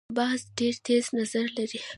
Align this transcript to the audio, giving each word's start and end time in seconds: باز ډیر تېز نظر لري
باز 0.17 0.39
ډیر 0.57 0.75
تېز 0.85 1.05
نظر 1.19 1.45
لري 1.57 1.79